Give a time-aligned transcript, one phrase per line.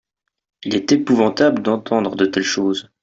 [0.63, 2.89] il est épouvantable d'entendre de telles choses.